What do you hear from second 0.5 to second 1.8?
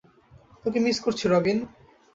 তোকে মিস করছি, রবিন।